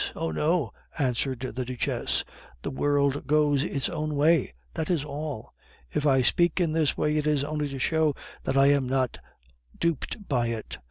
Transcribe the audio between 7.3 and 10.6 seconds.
only to show that I am not duped by